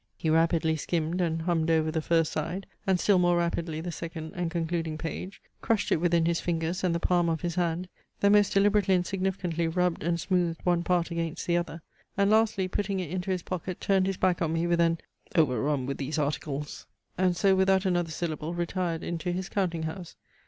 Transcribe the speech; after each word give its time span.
He 0.17 0.31
rapidly 0.31 0.77
skimmed 0.77 1.21
and 1.21 1.43
hummed 1.43 1.69
over 1.69 1.91
the 1.91 2.01
first 2.01 2.31
side, 2.31 2.65
and 2.87 2.99
still 2.99 3.19
more 3.19 3.37
rapidly 3.37 3.81
the 3.81 3.91
second 3.91 4.31
and 4.33 4.49
concluding 4.49 4.97
page; 4.97 5.39
crushed 5.61 5.91
it 5.91 6.01
within 6.01 6.25
his 6.25 6.41
fingers 6.41 6.83
and 6.83 6.95
the 6.95 6.99
palm 6.99 7.29
of 7.29 7.41
his 7.41 7.53
hand; 7.53 7.87
then 8.19 8.31
most 8.31 8.51
deliberately 8.51 8.95
and 8.95 9.05
significantly 9.05 9.67
rubbed 9.67 10.01
and 10.01 10.19
smoothed 10.19 10.61
one 10.63 10.81
part 10.81 11.11
against 11.11 11.45
the 11.45 11.55
other; 11.57 11.83
and 12.17 12.31
lastly 12.31 12.67
putting 12.67 12.99
it 12.99 13.11
into 13.11 13.29
his 13.29 13.43
pocket 13.43 13.79
turned 13.79 14.07
his 14.07 14.17
back 14.17 14.41
on 14.41 14.53
me 14.53 14.65
with 14.65 14.81
an 14.81 14.97
"over 15.35 15.61
run 15.61 15.85
with 15.85 15.97
these 15.99 16.17
articles!" 16.17 16.87
and 17.15 17.37
so 17.37 17.53
without 17.53 17.85
another 17.85 18.09
syllable 18.09 18.55
retired 18.55 19.03
into 19.03 19.31
his 19.31 19.49
counting 19.49 19.83
house. 19.83 20.15